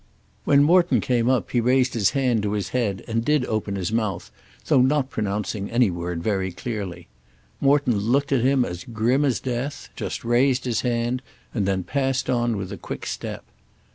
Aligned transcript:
When 0.45 0.63
Morton 0.63 0.99
came 0.99 1.29
up 1.29 1.51
he 1.51 1.61
raised 1.61 1.93
his 1.93 2.09
hand 2.17 2.41
to 2.41 2.53
his 2.53 2.69
head 2.69 3.03
and 3.07 3.23
did 3.23 3.45
open 3.45 3.75
his 3.75 3.91
mouth, 3.93 4.31
though 4.65 4.81
not 4.81 5.11
pronouncing 5.11 5.69
any 5.69 5.91
word 5.91 6.23
very 6.23 6.51
clearly. 6.51 7.07
Morton 7.59 7.99
looked 7.99 8.31
at 8.31 8.41
him 8.41 8.65
as 8.65 8.83
grim 8.83 9.23
as 9.23 9.39
death, 9.39 9.89
just 9.95 10.25
raised 10.25 10.65
his 10.65 10.81
hand, 10.81 11.21
and 11.53 11.67
then 11.67 11.83
passed 11.83 12.31
on 12.31 12.57
with 12.57 12.71
a 12.71 12.77
quick 12.77 13.05
step. 13.05 13.43